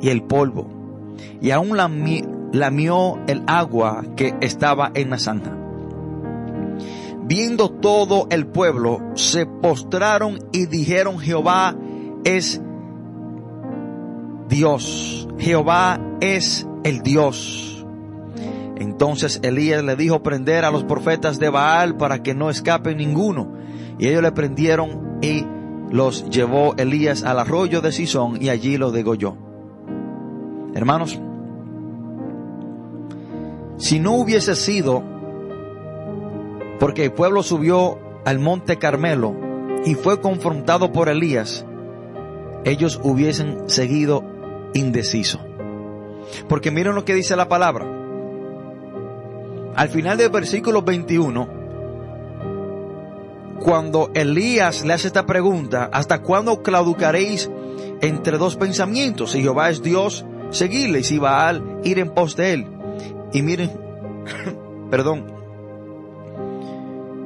[0.00, 0.68] y el polvo,
[1.42, 1.86] y aún la,
[2.54, 5.56] lamió el agua que estaba en la zanja.
[7.26, 11.74] Viendo todo el pueblo, se postraron y dijeron, Jehová
[12.24, 12.62] es
[14.48, 17.84] Dios, Jehová es el Dios.
[18.76, 23.52] Entonces Elías le dijo prender a los profetas de Baal para que no escape ninguno.
[23.98, 25.44] Y ellos le prendieron y
[25.90, 29.36] los llevó Elías al arroyo de Sison y allí los degolló.
[30.74, 31.20] Hermanos,
[33.76, 35.02] si no hubiese sido
[36.78, 39.34] porque el pueblo subió al monte Carmelo
[39.84, 41.64] y fue confrontado por Elías,
[42.64, 44.24] ellos hubiesen seguido
[44.74, 45.40] indeciso.
[46.48, 47.86] Porque miren lo que dice la palabra.
[49.76, 51.48] Al final del versículo 21,
[53.60, 57.50] cuando Elías le hace esta pregunta, ¿hasta cuándo claudicaréis
[58.00, 59.32] entre dos pensamientos?
[59.32, 62.73] Si Jehová es Dios, seguirle, y si Baal, ir en pos de él.
[63.34, 63.70] Y miren,
[64.90, 65.26] perdón,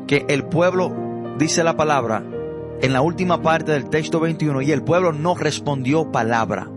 [0.06, 0.90] que el pueblo,
[1.38, 2.24] dice la palabra,
[2.80, 6.70] en la última parte del texto 21, y el pueblo no respondió palabra.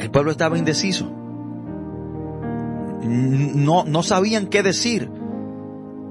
[0.00, 1.12] El pueblo estaba indeciso.
[3.04, 5.08] No, no sabían qué decir.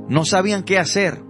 [0.08, 1.21] No sabían qué hacer.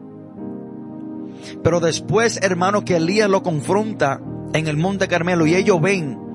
[1.64, 4.22] Pero después, hermano, que Elías lo confronta
[4.54, 6.27] en el monte Carmelo y ellos ven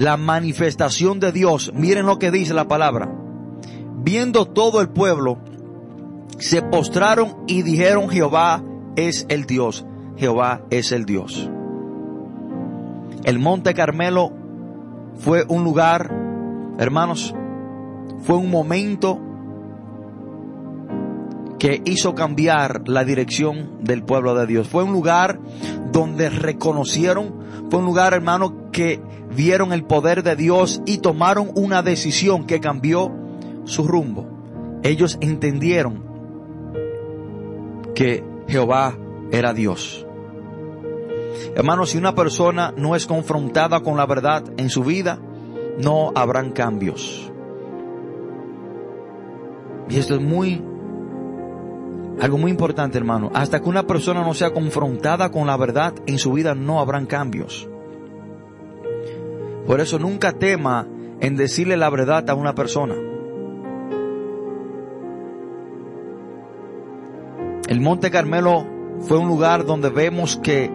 [0.00, 3.12] la manifestación de Dios, miren lo que dice la palabra.
[4.02, 5.36] Viendo todo el pueblo,
[6.38, 8.64] se postraron y dijeron, Jehová
[8.96, 9.84] es el Dios,
[10.16, 11.50] Jehová es el Dios.
[13.24, 14.32] El monte Carmelo
[15.18, 16.10] fue un lugar,
[16.78, 17.34] hermanos,
[18.20, 19.20] fue un momento
[21.58, 24.66] que hizo cambiar la dirección del pueblo de Dios.
[24.66, 25.38] Fue un lugar
[25.92, 27.34] donde reconocieron,
[27.68, 29.02] fue un lugar, hermano, que
[29.34, 33.10] vieron el poder de Dios y tomaron una decisión que cambió
[33.64, 34.26] su rumbo.
[34.82, 36.04] Ellos entendieron
[37.94, 38.96] que Jehová
[39.30, 40.06] era Dios.
[41.54, 45.18] Hermanos, si una persona no es confrontada con la verdad en su vida,
[45.82, 47.30] no habrán cambios.
[49.88, 50.62] Y esto es muy,
[52.20, 53.30] algo muy importante, hermano.
[53.34, 57.06] Hasta que una persona no sea confrontada con la verdad en su vida, no habrán
[57.06, 57.69] cambios.
[59.66, 60.86] Por eso nunca tema
[61.20, 62.94] en decirle la verdad a una persona.
[67.68, 68.66] El Monte Carmelo
[69.00, 70.70] fue un lugar donde vemos que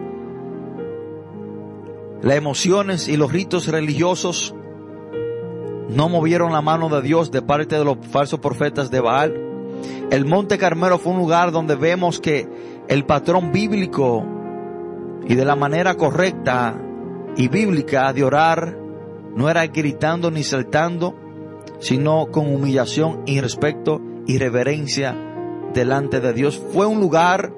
[2.22, 4.54] las emociones y los ritos religiosos
[5.88, 9.34] no movieron la mano de Dios de parte de los falsos profetas de Baal.
[10.10, 12.48] El Monte Carmelo fue un lugar donde vemos que
[12.88, 14.24] el patrón bíblico
[15.26, 16.80] y de la manera correcta
[17.36, 18.78] y bíblica de orar
[19.34, 21.14] no era gritando ni saltando,
[21.78, 25.14] sino con humillación y respeto y reverencia
[25.74, 26.60] delante de Dios.
[26.72, 27.52] Fue un lugar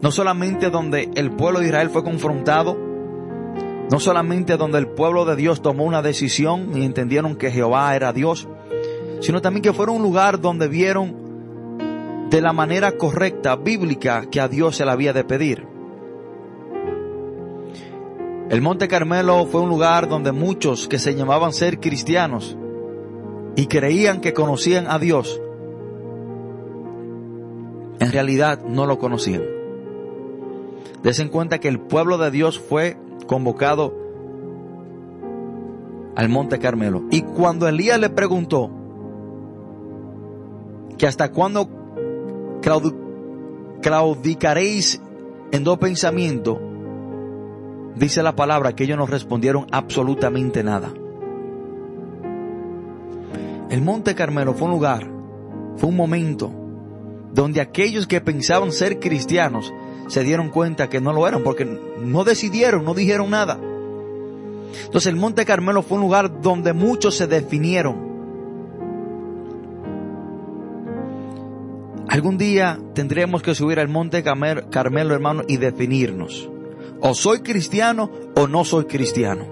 [0.00, 2.76] no solamente donde el pueblo de Israel fue confrontado,
[3.90, 8.14] no solamente donde el pueblo de Dios tomó una decisión y entendieron que Jehová era
[8.14, 8.48] Dios,
[9.20, 14.48] sino también que fue un lugar donde vieron de la manera correcta, bíblica, que a
[14.48, 15.69] Dios se le había de pedir.
[18.50, 22.56] El Monte Carmelo fue un lugar donde muchos que se llamaban ser cristianos
[23.54, 25.40] y creían que conocían a Dios,
[28.00, 29.44] en realidad no lo conocían.
[31.04, 32.96] Desen cuenta que el pueblo de Dios fue
[33.28, 33.94] convocado
[36.16, 37.04] al Monte Carmelo.
[37.12, 38.68] Y cuando Elías le preguntó
[40.98, 41.68] que hasta cuándo
[43.80, 45.00] claudicaréis
[45.52, 46.58] en dos pensamientos,
[47.96, 50.92] dice la palabra que ellos no respondieron absolutamente nada.
[53.70, 55.06] El Monte Carmelo fue un lugar,
[55.76, 56.50] fue un momento
[57.32, 59.72] donde aquellos que pensaban ser cristianos
[60.08, 63.58] se dieron cuenta que no lo eran porque no decidieron, no dijeron nada.
[64.84, 68.10] Entonces el Monte Carmelo fue un lugar donde muchos se definieron.
[72.08, 76.50] Algún día tendremos que subir al Monte Carmelo, hermano, y definirnos.
[77.00, 79.44] O soy cristiano o no soy cristiano.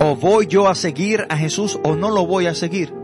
[0.00, 2.94] O voy yo a seguir a Jesús o no lo voy a seguir.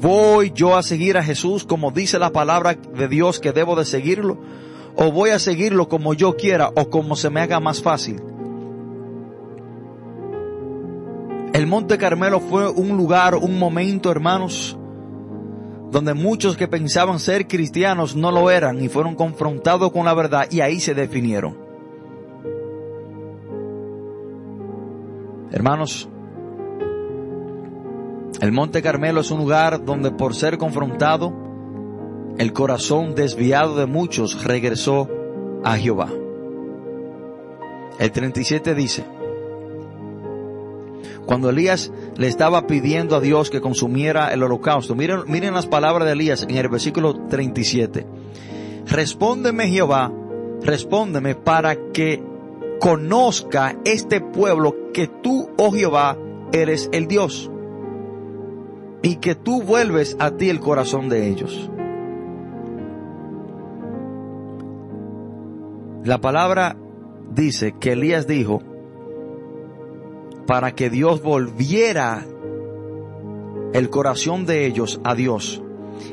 [0.00, 3.84] ¿Voy yo a seguir a Jesús como dice la palabra de Dios que debo de
[3.84, 4.38] seguirlo?
[4.94, 8.22] ¿O voy a seguirlo como yo quiera o como se me haga más fácil?
[11.52, 14.77] El Monte Carmelo fue un lugar, un momento, hermanos,
[15.90, 20.46] donde muchos que pensaban ser cristianos no lo eran y fueron confrontados con la verdad
[20.50, 21.56] y ahí se definieron.
[25.50, 26.08] Hermanos,
[28.40, 31.32] el Monte Carmelo es un lugar donde por ser confrontado,
[32.36, 35.08] el corazón desviado de muchos regresó
[35.64, 36.08] a Jehová.
[37.98, 39.04] El 37 dice,
[41.26, 46.12] cuando Elías le estaba pidiendo a Dios que consumiera el holocausto, miren, las palabras de
[46.12, 48.06] Elías en el versículo 37.
[48.86, 50.12] Respóndeme Jehová,
[50.62, 52.22] respóndeme para que
[52.80, 56.16] conozca este pueblo que tú, oh Jehová,
[56.52, 57.50] eres el Dios
[59.02, 61.70] y que tú vuelves a ti el corazón de ellos.
[66.04, 66.76] La palabra
[67.34, 68.62] dice que Elías dijo,
[70.48, 72.24] para que Dios volviera
[73.74, 75.62] el corazón de ellos a Dios.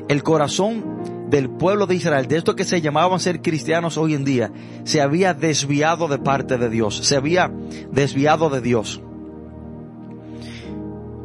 [0.10, 4.26] El corazón del pueblo de Israel, de estos que se llamaban ser cristianos hoy en
[4.26, 4.52] día,
[4.84, 7.50] se había desviado de parte de Dios, se había
[7.94, 9.02] desviado de Dios.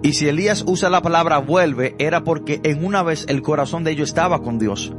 [0.05, 3.91] Y si Elías usa la palabra vuelve, era porque en una vez el corazón de
[3.91, 4.93] ellos estaba con Dios,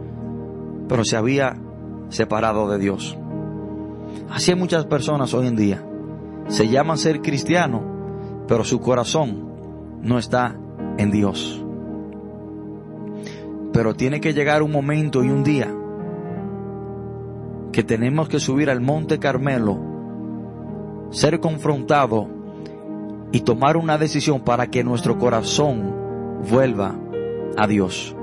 [0.89, 1.57] pero se había
[2.09, 3.17] separado de Dios.
[4.29, 5.87] Así hay muchas personas hoy en día.
[6.49, 7.90] Se llaman ser cristianos,
[8.51, 9.47] pero su corazón
[10.01, 10.57] no está
[10.97, 11.63] en Dios.
[13.71, 15.73] Pero tiene que llegar un momento y un día
[17.71, 19.79] que tenemos que subir al monte Carmelo,
[21.11, 22.27] ser confrontado
[23.31, 26.99] y tomar una decisión para que nuestro corazón vuelva
[27.55, 28.17] a Dios.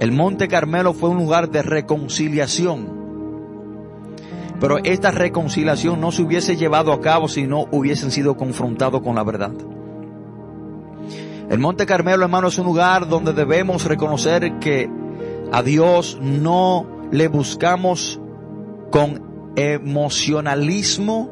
[0.00, 3.03] El Monte Carmelo fue un lugar de reconciliación.
[4.60, 9.16] Pero esta reconciliación no se hubiese llevado a cabo si no hubiesen sido confrontados con
[9.16, 9.52] la verdad.
[11.50, 14.88] El Monte Carmelo, hermano, es un lugar donde debemos reconocer que
[15.52, 18.20] a Dios no le buscamos
[18.90, 21.30] con emocionalismo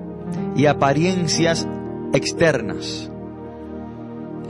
[0.54, 1.66] y apariencias
[2.12, 3.10] externas.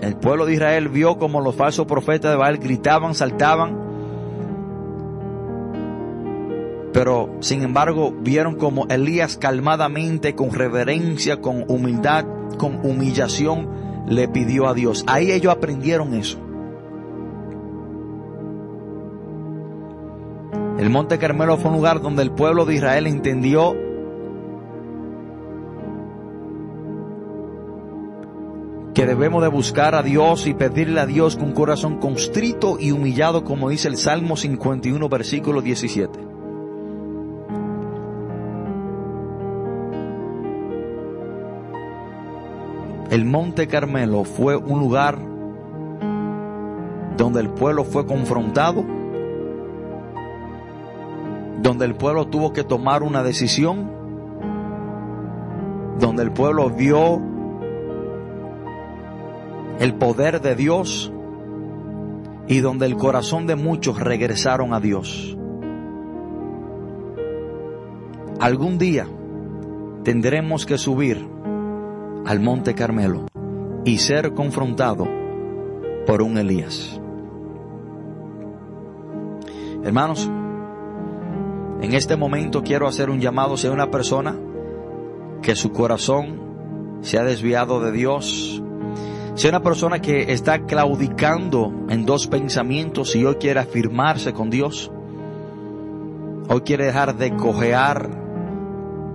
[0.01, 3.92] El pueblo de Israel vio como los falsos profetas de Baal gritaban, saltaban,
[6.93, 12.27] pero sin embargo vieron como Elías calmadamente, con reverencia, con humildad,
[12.59, 13.69] con humillación,
[14.09, 15.05] le pidió a Dios.
[15.07, 16.39] Ahí ellos aprendieron eso.
[20.79, 23.75] El Monte Carmelo fue un lugar donde el pueblo de Israel entendió
[28.93, 33.45] que debemos de buscar a Dios y pedirle a Dios con corazón constrito y humillado,
[33.45, 36.32] como dice el Salmo 51, versículo 17.
[43.13, 45.19] El Monte Carmelo fue un lugar
[47.19, 48.83] donde el pueblo fue confrontado
[51.63, 53.91] donde el pueblo tuvo que tomar una decisión,
[56.01, 57.21] donde el pueblo vio
[59.79, 61.13] el poder de Dios
[62.49, 65.37] y donde el corazón de muchos regresaron a Dios.
[68.41, 69.07] Algún día
[70.03, 71.29] tendremos que subir
[72.25, 73.27] al monte Carmelo
[73.85, 75.09] y ser confrontado
[76.07, 77.01] por un Elías.
[79.85, 80.31] Hermanos,
[81.81, 84.39] en este momento quiero hacer un llamado a una persona
[85.43, 88.63] que su corazón se ha desviado de Dios,
[89.35, 94.93] sea una persona que está claudicando en dos pensamientos y hoy quiere afirmarse con Dios,
[96.49, 98.09] hoy quiere dejar de cojear,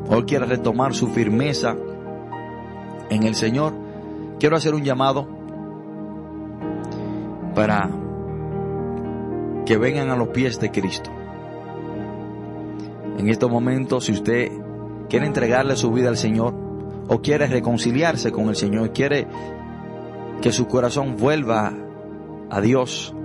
[0.09, 1.77] hoy quiere retomar su firmeza
[3.09, 3.73] en el Señor,
[4.39, 5.27] quiero hacer un llamado
[7.55, 7.89] para
[9.65, 11.09] que vengan a los pies de Cristo.
[13.17, 14.51] En estos momentos, si usted
[15.09, 16.53] quiere entregarle su vida al Señor
[17.07, 19.27] o quiere reconciliarse con el Señor, quiere
[20.41, 21.73] que su corazón vuelva
[22.49, 23.15] a Dios,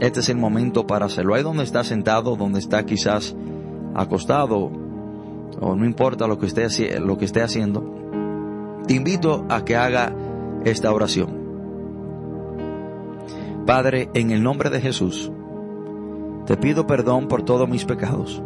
[0.00, 1.34] este es el momento para hacerlo.
[1.34, 3.36] Ahí donde está sentado, donde está quizás
[3.94, 4.70] acostado,
[5.60, 8.05] o no importa lo que esté, lo que esté haciendo,
[8.86, 10.14] te invito a que haga
[10.64, 11.46] esta oración.
[13.66, 15.32] Padre, en el nombre de Jesús,
[16.46, 18.40] te pido perdón por todos mis pecados.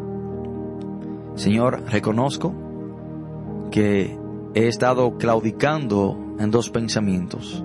[1.34, 2.54] Señor, reconozco
[3.70, 4.18] que
[4.54, 7.62] he estado claudicando en dos pensamientos.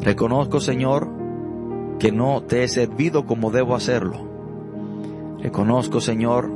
[0.00, 1.08] Reconozco, Señor,
[1.98, 4.28] que no te he servido como debo hacerlo.
[5.40, 6.50] Reconozco, Señor,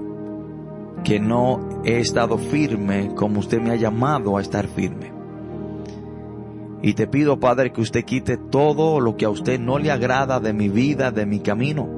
[1.04, 5.11] que no he estado firme como usted me ha llamado a estar firme.
[6.82, 10.40] Y te pido, Padre, que usted quite todo lo que a usted no le agrada
[10.40, 11.88] de mi vida, de mi camino.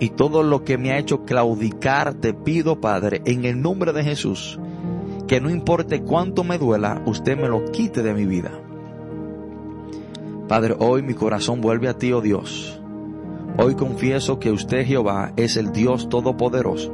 [0.00, 4.02] Y todo lo que me ha hecho claudicar, te pido, Padre, en el nombre de
[4.02, 4.58] Jesús,
[5.28, 8.50] que no importe cuánto me duela, usted me lo quite de mi vida.
[10.48, 12.80] Padre, hoy mi corazón vuelve a ti, oh Dios.
[13.56, 16.92] Hoy confieso que usted, Jehová, es el Dios Todopoderoso.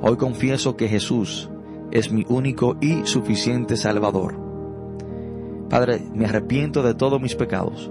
[0.00, 1.50] Hoy confieso que Jesús
[1.90, 4.47] es mi único y suficiente Salvador.
[5.68, 7.90] Padre, me arrepiento de todos mis pecados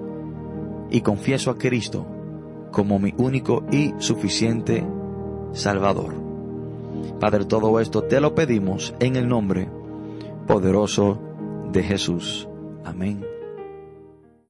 [0.90, 2.06] y confieso a Cristo
[2.72, 4.86] como mi único y suficiente
[5.54, 6.14] Salvador.
[7.20, 9.70] Padre, todo esto te lo pedimos en el nombre
[10.48, 11.20] poderoso
[11.72, 12.48] de Jesús.
[12.84, 13.37] Amén